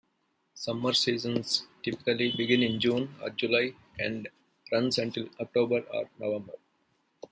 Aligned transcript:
Summer 0.55 0.93
seasons 0.95 1.67
typically 1.83 2.31
begin 2.35 2.63
in 2.63 2.79
June 2.79 3.13
or 3.21 3.29
July 3.29 3.75
and 3.99 4.27
runs 4.71 4.97
until 4.97 5.29
October 5.39 5.81
or 5.93 6.09
November. 6.17 6.53